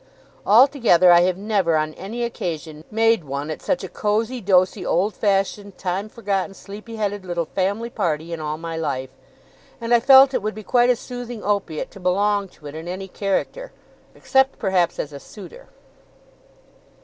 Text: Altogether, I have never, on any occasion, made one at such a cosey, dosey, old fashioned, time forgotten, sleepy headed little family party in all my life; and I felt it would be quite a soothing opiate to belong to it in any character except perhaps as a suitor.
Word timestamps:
Altogether, 0.47 1.11
I 1.11 1.21
have 1.21 1.37
never, 1.37 1.77
on 1.77 1.93
any 1.93 2.23
occasion, 2.23 2.83
made 2.89 3.23
one 3.23 3.51
at 3.51 3.61
such 3.61 3.83
a 3.83 3.87
cosey, 3.87 4.41
dosey, 4.41 4.83
old 4.83 5.13
fashioned, 5.13 5.77
time 5.77 6.09
forgotten, 6.09 6.55
sleepy 6.55 6.95
headed 6.95 7.23
little 7.23 7.45
family 7.45 7.91
party 7.91 8.33
in 8.33 8.39
all 8.39 8.57
my 8.57 8.75
life; 8.75 9.11
and 9.79 9.93
I 9.93 9.99
felt 9.99 10.33
it 10.33 10.41
would 10.41 10.55
be 10.55 10.63
quite 10.63 10.89
a 10.89 10.95
soothing 10.95 11.43
opiate 11.43 11.91
to 11.91 11.99
belong 11.99 12.47
to 12.47 12.65
it 12.65 12.73
in 12.73 12.87
any 12.87 13.07
character 13.07 13.73
except 14.15 14.57
perhaps 14.57 14.97
as 14.97 15.13
a 15.13 15.19
suitor. 15.19 15.67